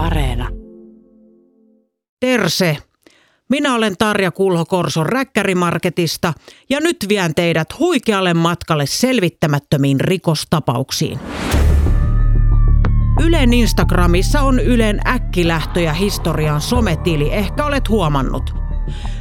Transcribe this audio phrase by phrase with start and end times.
[0.00, 0.48] Areena.
[2.20, 2.76] Terse!
[3.48, 6.32] Minä olen Tarja Kulho Korson Räkkärimarketista
[6.70, 11.18] ja nyt vien teidät huikealle matkalle selvittämättömiin rikostapauksiin.
[13.24, 18.54] Ylen Instagramissa on Ylen äkkilähtöjä historian sometili, ehkä olet huomannut.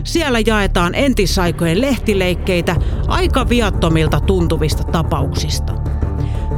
[0.04, 2.76] Siellä jaetaan entisaikojen lehtileikkeitä
[3.08, 5.74] aika viattomilta tuntuvista tapauksista–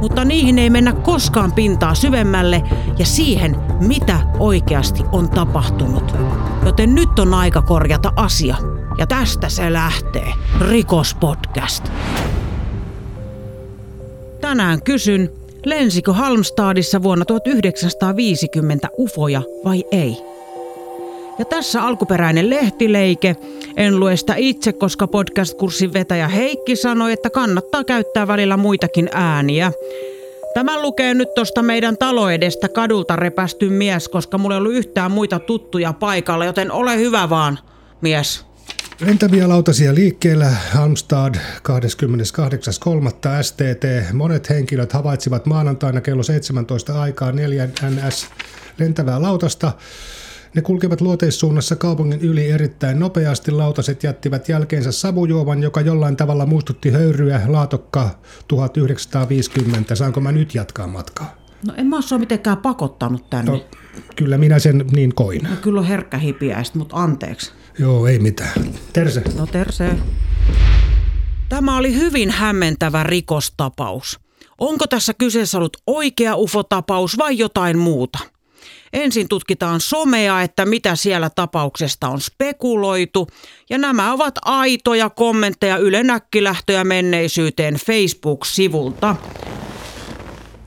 [0.00, 2.62] mutta niihin ei mennä koskaan pintaa syvemmälle
[2.98, 6.14] ja siihen, mitä oikeasti on tapahtunut.
[6.64, 8.56] Joten nyt on aika korjata asia.
[8.98, 10.32] Ja tästä se lähtee.
[10.60, 11.92] Rikospodcast.
[14.40, 15.30] Tänään kysyn,
[15.64, 20.31] lensikö Halmstadissa vuonna 1950 ufoja vai ei?
[21.38, 23.36] Ja tässä alkuperäinen lehtileike.
[23.76, 29.72] En lue sitä itse, koska podcast-kurssin vetäjä Heikki sanoi, että kannattaa käyttää välillä muitakin ääniä.
[30.54, 35.10] Tämä lukee nyt tuosta meidän talo edestä kadulta repästy mies, koska mulla ei ollut yhtään
[35.10, 37.58] muita tuttuja paikalla, joten ole hyvä vaan,
[38.00, 38.44] mies.
[39.00, 41.40] Lentäviä lautasia liikkeellä Halmstad 28.3.
[43.42, 44.12] STT.
[44.12, 48.26] Monet henkilöt havaitsivat maanantaina kello 17 aikaa 4 NS
[48.78, 49.72] lentävää lautasta.
[50.54, 53.50] Ne kulkevat luoteissuunnassa kaupungin yli erittäin nopeasti.
[53.50, 58.10] Lautaset jättivät jälkeensä savujuovan, joka jollain tavalla muistutti höyryä laatokka
[58.48, 59.94] 1950.
[59.94, 61.34] Saanko mä nyt jatkaa matkaa?
[61.66, 63.52] No en mä ole mitenkään pakottanut tänne.
[63.52, 63.64] No,
[64.16, 65.42] kyllä minä sen niin koin.
[65.42, 67.52] No, kyllä on herkkä hipiäistä, mutta anteeksi.
[67.78, 68.52] Joo, ei mitään.
[68.92, 69.22] Terse.
[69.38, 69.90] No terse.
[71.48, 74.20] Tämä oli hyvin hämmentävä rikostapaus.
[74.58, 78.18] Onko tässä kyseessä ollut oikea ufotapaus vai jotain muuta?
[78.92, 83.28] Ensin tutkitaan somea, että mitä siellä tapauksesta on spekuloitu.
[83.70, 89.16] Ja nämä ovat aitoja kommentteja Yle Näkkilähtöjä menneisyyteen Facebook-sivulta.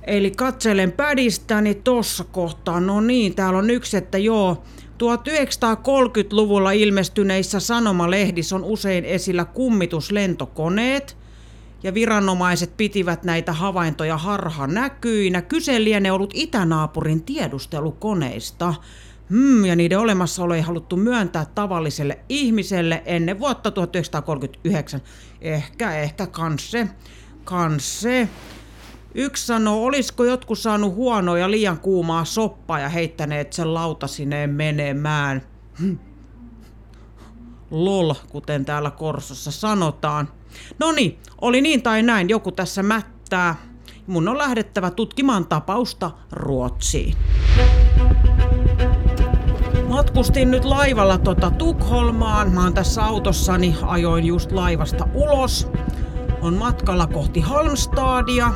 [0.08, 2.80] Eli katselen pädistäni tossa kohtaa.
[2.80, 11.18] No niin, täällä on yksi, että joo, 1930-luvulla ilmestyneissä sanomalehdissä on usein esillä kummituslentokoneet–
[11.86, 15.42] ja viranomaiset pitivät näitä havaintoja harha näkyinä.
[15.42, 18.74] Kyse lienee ollut itänaapurin tiedustelukoneista.
[19.30, 25.02] Hmm, ja niiden olemassaolo ei haluttu myöntää tavalliselle ihmiselle ennen vuotta 1939.
[25.42, 26.88] Ehkä, ehkä kansse,
[27.44, 28.30] kansse.
[29.16, 35.42] Yksi sanoo, olisiko jotkut saanut huonoa ja liian kuumaa soppaa ja heittäneet sen lautasineen menemään.
[35.80, 36.00] Hmm.
[37.72, 40.28] Lol, kuten täällä Korsossa sanotaan.
[40.80, 43.56] No niin, oli niin tai näin, joku tässä mättää.
[44.08, 47.16] Mun on lähdettävä tutkimaan tapausta Ruotsiin.
[49.88, 52.52] Matkustin nyt laivalla tota Tukholmaan.
[52.52, 55.68] Mä oon tässä autossani, ajoin just laivasta ulos.
[56.42, 58.54] On matkalla kohti Halmstadia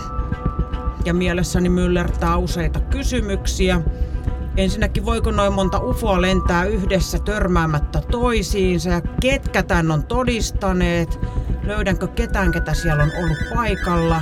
[1.06, 3.82] ja mielessäni myllertää useita kysymyksiä.
[4.58, 11.20] Ensinnäkin voiko noin monta ufoa lentää yhdessä törmäämättä toisiinsa ja ketkä tän on todistaneet?
[11.70, 14.22] Löydänkö ketään, ketä siellä on ollut paikalla?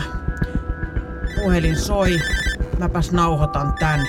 [1.35, 2.19] Puhelin soi.
[2.79, 3.99] Mäpäs nauhoitan tän.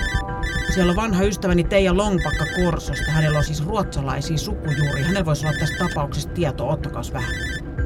[0.75, 3.11] Siellä on vanha ystäväni Teija Longpakka Korsosta.
[3.11, 5.05] Hänellä on siis ruotsalaisia sukujuuria.
[5.05, 6.73] Hänellä voisi olla tästä tapauksesta tietoa.
[6.73, 7.35] Ottakas vähän.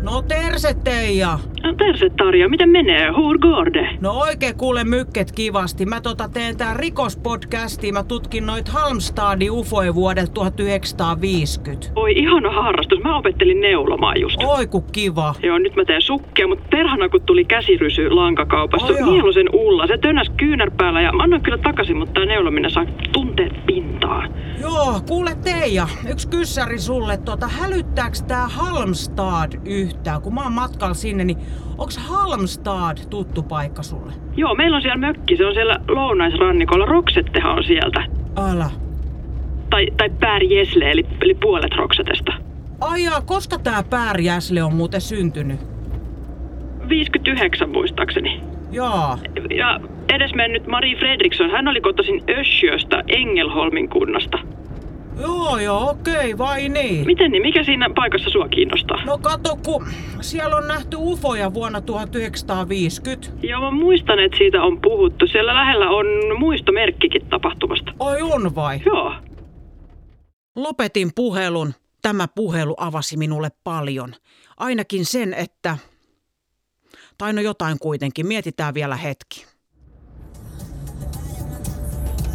[0.02, 1.38] No terse Teija!
[1.64, 3.10] No terse Tarja, miten menee?
[3.10, 3.86] Hur går det?
[4.00, 5.86] No oikein kuule mykket kivasti.
[5.86, 7.92] Mä tota teen tää rikospodcasti.
[7.92, 11.86] Mä tutkin noit Halmstadin ufoja vuodelta 1950.
[11.96, 12.98] Oi ihana harrastus.
[13.04, 14.36] Mä opettelin neulomaan just.
[14.44, 15.34] Oi ku kiva.
[15.42, 18.92] Joo, nyt mä teen sukkia, mutta perhana kun tuli käsirysy lankakaupasta.
[18.92, 19.86] Oh, Mieluisen ulla.
[19.86, 24.34] Se tönäs kyynärpäällä ja mä annoin kyllä takaisin, mutta tää neulominen saa tunteet pintaan.
[24.60, 27.16] Joo, kuule Teija, yksi kyssäri sulle.
[27.16, 30.22] Tota, hälyttääks tää Halmstad yhtään?
[30.22, 31.38] Kun mä oon matkalla sinne, niin
[31.78, 34.12] onks Halmstad tuttu paikka sulle?
[34.36, 35.36] Joo, meillä on siellä mökki.
[35.36, 36.86] Se on siellä lounaisrannikolla.
[36.86, 38.04] Roksettehan on sieltä.
[38.36, 38.70] Ala.
[39.70, 42.32] Tai, tai Pärjesle, eli, eli puolet Roksetesta.
[42.80, 45.60] Ai jaa, koska tää Pärjäsle on muuten syntynyt?
[46.88, 48.40] 59 muistaakseni.
[48.72, 49.18] Joo.
[49.56, 54.38] Ja edesmennyt Marie Fredriksson, hän oli kotoisin Ösjöstä, Engelholmin kunnasta.
[55.20, 57.06] Joo, joo, okei, vai niin?
[57.06, 57.42] Miten niin?
[57.42, 59.04] Mikä siinä paikassa sua kiinnostaa?
[59.04, 59.86] No kato, kun
[60.20, 63.28] siellä on nähty ufoja vuonna 1950.
[63.46, 65.26] Joo, mä muistan, että siitä on puhuttu.
[65.26, 66.06] Siellä lähellä on
[66.38, 67.94] muistomerkkikin tapahtumasta.
[67.98, 68.80] Ai on vai?
[68.86, 69.14] Joo.
[70.56, 71.74] Lopetin puhelun.
[72.02, 74.14] Tämä puhelu avasi minulle paljon.
[74.56, 75.78] Ainakin sen, että...
[77.18, 78.26] Tai no jotain kuitenkin.
[78.26, 79.46] Mietitään vielä hetki.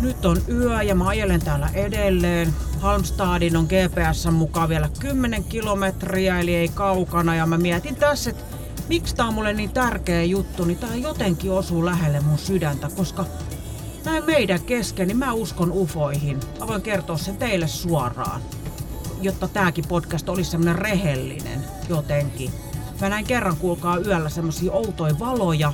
[0.01, 2.47] Nyt on yö ja mä ajelen täällä edelleen.
[2.79, 7.35] Halmstadin on GPS mukaan vielä 10 kilometriä, eli ei kaukana.
[7.35, 8.43] Ja mä mietin tässä, että
[8.89, 13.25] miksi tää on mulle niin tärkeä juttu, niin tää jotenkin osuu lähelle mun sydäntä, koska
[14.05, 16.39] näin meidän kesken, niin mä uskon ufoihin.
[16.59, 18.41] Mä voin kertoa sen teille suoraan,
[19.21, 22.51] jotta tääkin podcast olisi semmonen rehellinen jotenkin.
[23.01, 25.73] Mä näin kerran kuulkaa yöllä semmosia outoja valoja,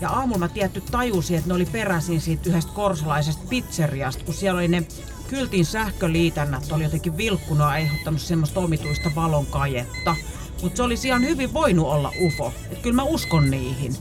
[0.00, 4.58] ja aamulla mä tietty tajusin, että ne oli peräisin siitä yhdestä korsolaisesta pizzeriasta, kun siellä
[4.58, 4.86] oli ne
[5.28, 10.16] kyltin sähköliitännät oli jotenkin vilkkunut aiheuttanut semmoista omituista valonkajetta.
[10.62, 12.52] Mutta se olisi ihan hyvin voinut olla UFO.
[12.64, 13.96] Että kyllä mä uskon niihin.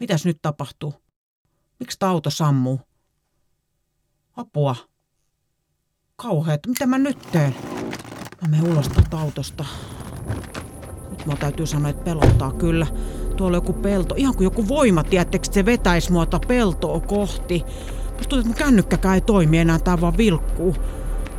[0.00, 0.94] Mitäs nyt tapahtuu?
[1.80, 2.80] Miksi auto sammuu?
[4.36, 4.76] Apua.
[6.16, 7.56] Kauheet, mitä mä nyt teen?
[8.42, 9.64] Mä menen ulos tästä autosta.
[11.10, 12.86] Nyt mä täytyy sanoa, että pelottaa kyllä.
[13.36, 17.64] Tuolla on joku pelto, ihan kuin joku voima, tiettekö, se vetäisi muota peltoa kohti.
[18.16, 20.76] Musta tuntuu, että mun kännykkäkään ei toimi enää, tää vaan vilkkuu.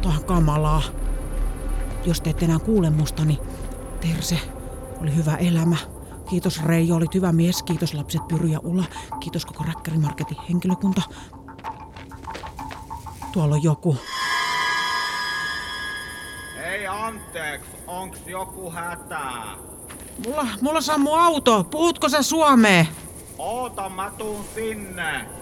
[0.01, 0.81] Tää on kamalaa.
[2.05, 3.39] Jos te ette enää kuule musta, niin
[4.01, 4.39] Terse,
[5.01, 5.77] oli hyvä elämä.
[6.29, 7.63] Kiitos Reijo, olit hyvä mies.
[7.63, 8.83] Kiitos lapset Pyry ja Ulla.
[9.19, 11.01] Kiitos koko Räkkärimarketin henkilökunta.
[13.31, 13.97] Tuolla on joku.
[16.57, 19.55] Hei anteeksi, onks joku hätää?
[20.25, 21.63] Mulla, mulla sammu auto.
[21.63, 22.85] Puhutko sä suomea?
[23.37, 25.36] Oota, mä tuun sinne.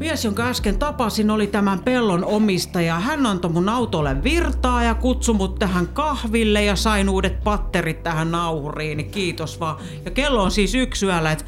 [0.00, 3.00] Mies, jonka äsken tapasin, oli tämän pellon omistaja.
[3.00, 8.30] Hän antoi mun autolle virtaa ja kutsui mut tähän kahville ja sain uudet patterit tähän
[8.30, 9.10] nauhuriin.
[9.10, 9.76] Kiitos vaan.
[10.04, 11.44] Ja kello on siis yksyällä, että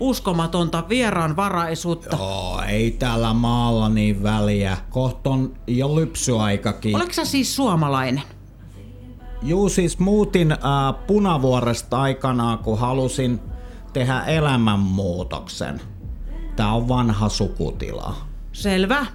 [0.00, 2.16] uskomatonta vieraanvaraisuutta.
[2.16, 4.76] Joo, ei täällä maalla niin väliä.
[4.90, 6.96] Kohta on jo lypsyaikakin.
[6.96, 8.22] Oletko sä siis suomalainen?
[9.42, 10.58] Juu, siis muutin äh,
[11.06, 13.40] Punavuoresta aikanaan, kun halusin
[13.92, 15.80] tehdä elämänmuutoksen.
[16.56, 18.16] Tää on vanha sukutila.
[18.52, 19.06] Selvä.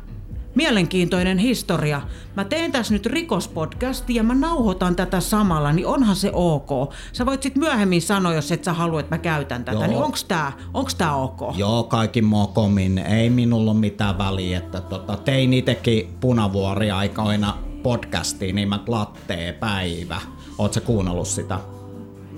[0.56, 2.01] Mielenkiintoinen historia.
[2.36, 6.94] Mä teen tässä nyt rikospodcastia ja mä nauhoitan tätä samalla, niin onhan se ok.
[7.13, 9.78] Sä voit sit myöhemmin sanoa, jos et sä halua, että mä käytän tätä.
[9.78, 9.88] Joo.
[9.88, 11.39] Niin onks tää, onks tää ok?
[11.56, 12.98] Joo, kaikki mokomin.
[12.98, 20.22] Ei minulla ole mitään väliä, että tota, tein itekin punavuori-aikoina podcastiin nimeltä Lattee päivä.
[20.57, 21.60] Oot sä kuunnellut sitä?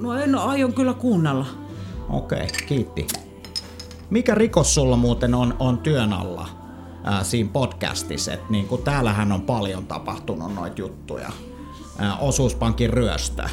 [0.02, 1.46] No en aion kyllä kuunnella.
[2.10, 3.08] Okei, kiitti.
[4.10, 6.50] Mikä rikos sulla muuten on, on työn alla
[7.04, 8.34] ää, siinä podcastissa?
[8.34, 11.30] Et niin täällähän on paljon tapahtunut noita juttuja.
[11.98, 13.44] Ää, osuuspankin ryöstö.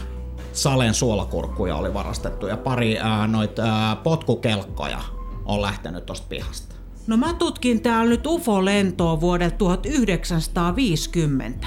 [0.53, 5.01] Salen suolakurkkuja oli varastettu ja pari ää, noit ää, potkukelkkoja
[5.45, 6.75] on lähtenyt tosta pihasta.
[7.07, 11.67] No mä tutkin täällä nyt UFO-lentoa vuodelta 1950.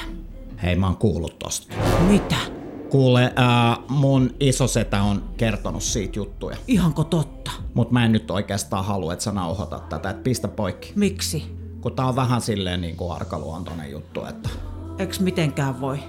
[0.63, 1.75] Hei, mä oon kuullut tosta.
[2.07, 2.58] Mitä?
[2.89, 6.57] Kuule, ää, mun isosetä on kertonut siitä juttuja.
[6.67, 7.51] Ihanko totta?
[7.73, 10.93] Mut mä en nyt oikeastaan halua, että sä nauhoitat tätä, et pistä poikki.
[10.95, 11.55] Miksi?
[11.81, 14.49] Kun tää on vähän silleen niin kuin arkaluontoinen juttu, että
[14.97, 15.99] Eks mitenkään voi?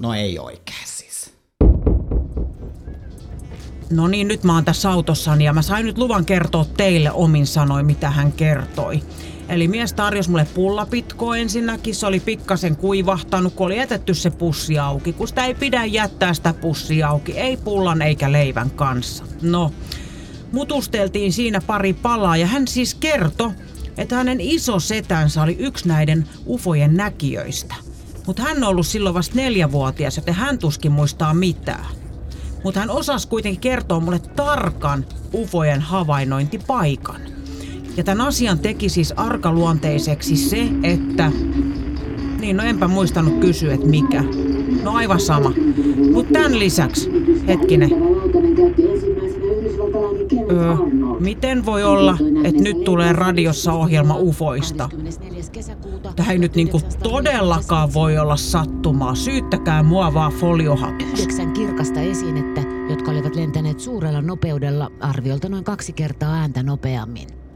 [0.00, 1.32] no ei oikein siis.
[3.90, 7.46] No niin, nyt mä oon tässä autossani ja mä sain nyt luvan kertoa teille omin
[7.46, 9.02] sanoin, mitä hän kertoi.
[9.48, 14.78] Eli mies tarjosi mulle pullapitkoa ensinnäkin, se oli pikkasen kuivahtanut, kun oli jätetty se pussi
[14.78, 19.24] auki, kun sitä ei pidä jättää sitä pussia auki, ei pullan eikä leivän kanssa.
[19.42, 19.72] No,
[20.52, 23.50] mutusteltiin siinä pari palaa ja hän siis kertoi,
[23.98, 27.74] että hänen iso setänsä oli yksi näiden ufojen näkijöistä.
[28.26, 31.86] Mutta hän on ollut silloin vasta neljävuotias, joten hän tuskin muistaa mitään.
[32.64, 37.37] Mutta hän osasi kuitenkin kertoa mulle tarkan ufojen havainnointipaikan.
[37.98, 41.32] Ja tämän asian teki siis arkaluonteiseksi se, että...
[42.40, 44.24] Niin, no enpä muistanut kysyä, että mikä.
[44.82, 45.52] No aivan sama.
[46.12, 47.10] Mutta tämän lisäksi,
[47.46, 47.90] hetkinen,
[50.50, 50.74] Öö,
[51.20, 54.88] miten voi olla, että nyt tulee radiossa ohjelma ufoista?
[56.16, 59.14] Tämä ei nyt niinku todellakaan voi olla sattumaa.
[59.14, 61.12] Syyttäkää mua vaan foliohatusta.
[61.12, 67.47] Yhdeksän kirkasta esinettä, jotka olivat lentäneet suurella nopeudella arviolta noin kaksi kertaa ääntä nopeammin.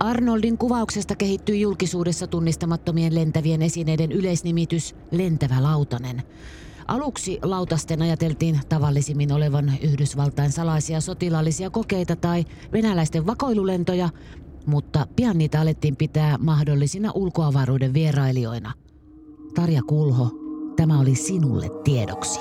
[0.00, 6.22] Arnoldin kuvauksesta kehittyi julkisuudessa tunnistamattomien lentävien esineiden yleisnimitys lentävä lautanen.
[6.88, 14.08] Aluksi lautasten ajateltiin tavallisimmin olevan Yhdysvaltain salaisia sotilaallisia kokeita tai venäläisten vakoilulentoja,
[14.66, 18.72] mutta pian niitä alettiin pitää mahdollisina ulkoavaruuden vierailijoina.
[19.54, 20.30] Tarja Kulho,
[20.76, 22.40] tämä oli sinulle tiedoksi.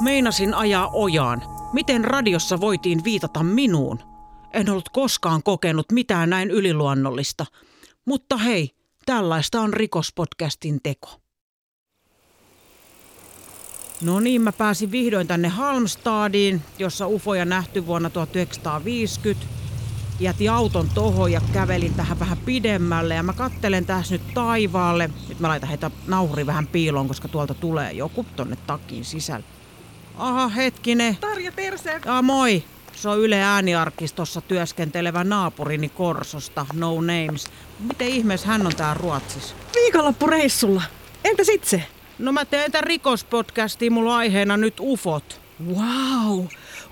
[0.00, 1.42] Meinasin ajaa ojaan.
[1.72, 4.07] Miten radiossa voitiin viitata minuun?
[4.52, 7.46] En ollut koskaan kokenut mitään näin yliluonnollista.
[8.04, 8.70] Mutta hei,
[9.06, 11.20] tällaista on rikospodcastin teko.
[14.02, 19.46] No niin, mä pääsin vihdoin tänne Halmstadiin, jossa ufoja nähty vuonna 1950.
[20.20, 25.10] Jätin auton tohon ja kävelin tähän vähän pidemmälle ja mä kattelen tässä nyt taivaalle.
[25.28, 29.44] Nyt mä laitan heitä nauhuri vähän piiloon, koska tuolta tulee joku tonne takin sisälle.
[30.16, 31.16] Aha, hetkinen.
[31.16, 32.00] Tarja Terse.
[32.06, 32.64] Ah, moi.
[32.98, 37.50] Se on Yle ääniarkistossa työskentelevä naapurini Korsosta, No Names.
[37.80, 39.54] Miten ihmeessä hän on tää Ruotsissa?
[39.74, 40.82] Viikonloppureissulla.
[41.24, 41.82] Entäs itse?
[42.18, 45.40] No mä teen tämän rikospodcastiin, mulla on aiheena nyt ufot.
[45.66, 46.46] Wow.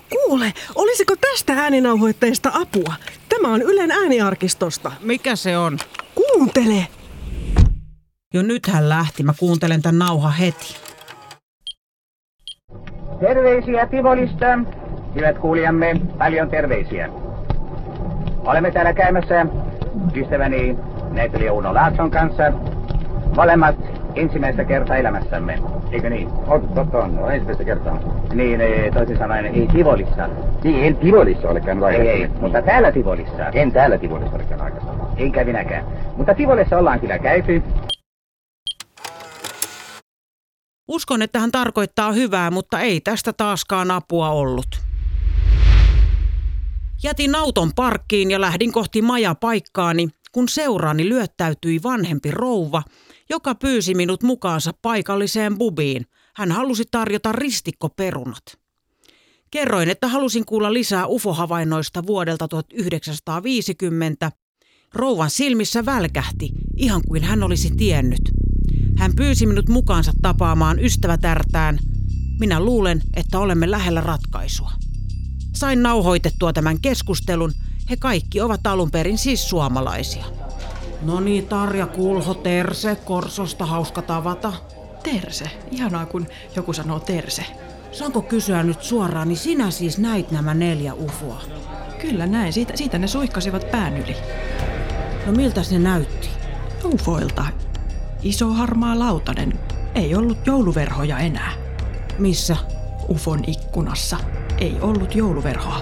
[0.09, 2.93] Kuule, olisiko tästä ääninauhoitteesta apua?
[3.29, 4.91] Tämä on Ylen ääniarkistosta.
[5.01, 5.77] Mikä se on?
[6.15, 6.87] Kuuntele!
[8.33, 10.75] Jo nyt hän lähti, mä kuuntelen tän nauha heti.
[13.19, 14.45] Terveisiä Tivolista.
[15.17, 17.09] Hyvät kuulijamme, paljon terveisiä.
[18.45, 19.45] Olemme täällä käymässä
[20.15, 20.77] ystäväni
[21.11, 22.43] näyttelijä Uno Laakson kanssa.
[23.35, 23.75] Molemmat
[24.15, 25.59] ensimmäistä kertaa elämässämme,
[25.91, 26.29] eikö niin?
[26.47, 27.15] On, totta on.
[27.15, 27.99] No, ensimmäistä kertaa.
[28.33, 30.29] Niin, eh, toisin sanoen ei Tivolissa.
[30.63, 33.45] Niin, en Tivolissa ole käynyt Ei, ei, mutta täällä Tivolissa.
[33.53, 35.07] En täällä Tivolissa ole käynyt aikaisemmin.
[35.17, 35.85] Enkä minäkään.
[36.17, 37.63] Mutta Tivolissa ollaan kyllä käyty.
[40.87, 44.87] Uskon, että hän tarkoittaa hyvää, mutta ei tästä taaskaan apua ollut.
[47.03, 52.83] Jätin auton parkkiin ja lähdin kohti majapaikkaani, kun seuraani lyöttäytyi vanhempi rouva,
[53.29, 56.05] joka pyysi minut mukaansa paikalliseen bubiin.
[56.35, 58.43] Hän halusi tarjota ristikkoperunat.
[59.51, 64.31] Kerroin, että halusin kuulla lisää UFO-havainnoista vuodelta 1950.
[64.93, 68.21] Rouvan silmissä välkähti, ihan kuin hän olisi tiennyt.
[68.97, 71.79] Hän pyysi minut mukaansa tapaamaan ystävätärtään.
[72.39, 74.71] Minä luulen, että olemme lähellä ratkaisua.
[75.57, 77.53] Sain nauhoitettua tämän keskustelun.
[77.89, 80.25] He kaikki ovat alun perin siis suomalaisia.
[81.01, 84.53] No niin, Tarja Kulho, Terse, Korsosta, hauska tavata.
[85.03, 85.45] Terse.
[85.71, 87.45] Ihanaa, kun joku sanoo Terse.
[87.91, 91.41] Saanko kysyä nyt suoraan, niin sinä siis näit nämä neljä ufoa?
[92.01, 92.53] Kyllä näin.
[92.53, 94.15] Siitä, siitä ne suihkasivat pään yli.
[95.25, 96.29] No miltä ne näytti?
[96.85, 97.45] Ufoilta.
[98.23, 99.59] Iso harmaa lautanen.
[99.95, 101.51] Ei ollut jouluverhoja enää.
[102.19, 102.57] Missä?
[103.09, 104.17] Ufon ikkunassa.
[104.61, 105.81] Ei ollut jouluverhoa.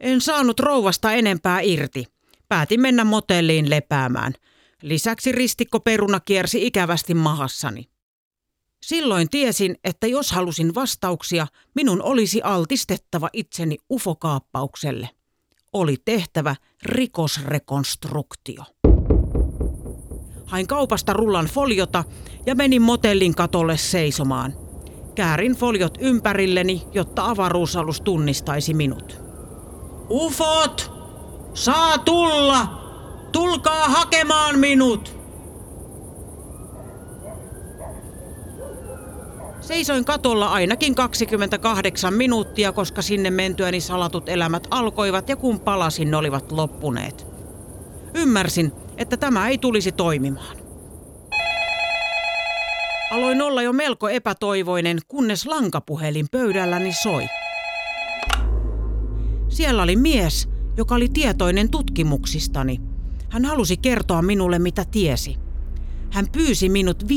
[0.00, 2.04] En saanut rouvasta enempää irti.
[2.48, 4.32] Päätin mennä motelliin lepäämään.
[4.82, 7.88] Lisäksi ristikkoperuna kiersi ikävästi mahassani.
[8.82, 15.10] Silloin tiesin, että jos halusin vastauksia, minun olisi altistettava itseni ufokaappaukselle.
[15.72, 18.64] Oli tehtävä rikosrekonstruktio.
[20.46, 22.04] Hain kaupasta rullan foliota
[22.46, 24.65] ja menin motellin katolle seisomaan.
[25.16, 29.20] Käärin foliot ympärilleni, jotta avaruusalus tunnistaisi minut.
[30.10, 30.92] Ufot!
[31.54, 32.66] Saa tulla!
[33.32, 35.16] Tulkaa hakemaan minut!
[39.60, 46.16] Seisoin katolla ainakin 28 minuuttia, koska sinne mentyäni salatut elämät alkoivat ja kun palasin, ne
[46.16, 47.26] olivat loppuneet.
[48.14, 50.65] Ymmärsin, että tämä ei tulisi toimimaan.
[53.10, 57.26] Aloin olla jo melko epätoivoinen, kunnes lankapuhelin pöydälläni soi.
[59.48, 62.80] Siellä oli mies, joka oli tietoinen tutkimuksistani.
[63.28, 65.36] Hän halusi kertoa minulle, mitä tiesi.
[66.10, 67.08] Hän pyysi minut 54,9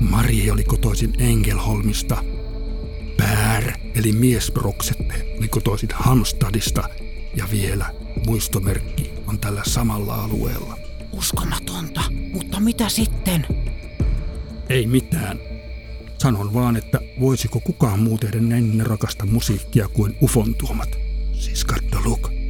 [0.00, 2.24] Marie oli kotoisin Engelholmista.
[3.16, 6.88] Pär, eli mies Roksette, oli kotoisin Halmstadista.
[7.36, 7.86] Ja vielä
[8.26, 10.76] muistomerkki on tällä samalla alueella.
[11.12, 12.00] Uskomatonta.
[12.32, 13.46] Mutta mitä sitten?
[14.68, 15.40] Ei mitään.
[16.18, 20.96] Sanon vaan, että voisiko kukaan muu tehdä näin rakasta musiikkia kuin Ufon tuomat.
[21.32, 21.66] Siis
[22.04, 22.41] look.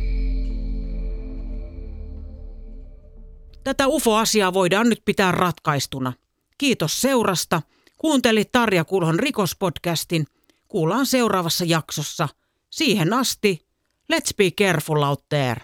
[3.73, 6.12] Tätä UFO-asiaa voidaan nyt pitää ratkaistuna.
[6.59, 7.62] Kiitos seurasta.
[7.99, 10.26] Kuuntelit Tarja Kulhon rikospodcastin.
[10.69, 12.29] Kuullaan seuraavassa jaksossa.
[12.71, 13.67] Siihen asti,
[14.12, 15.61] let's be careful out there.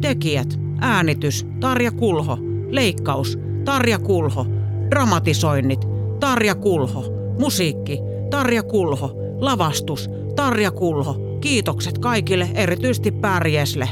[0.00, 0.48] Tekijät,
[0.80, 2.38] äänitys, Tarja Kulho,
[2.70, 4.46] leikkaus, Tarja Kulho,
[4.90, 5.80] dramatisoinnit,
[6.20, 7.04] Tarja Kulho,
[7.38, 7.98] musiikki,
[8.30, 11.38] Tarja Kulho, lavastus, Tarja Kulho.
[11.40, 13.88] Kiitokset kaikille, erityisesti Pärjesle.